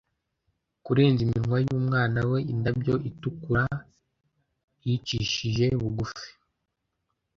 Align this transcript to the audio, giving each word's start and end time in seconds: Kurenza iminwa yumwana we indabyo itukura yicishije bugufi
Kurenza 0.83 1.21
iminwa 1.27 1.57
yumwana 1.67 2.19
we 2.31 2.39
indabyo 2.53 2.93
itukura 3.09 3.63
yicishije 4.85 5.65
bugufi 5.81 6.29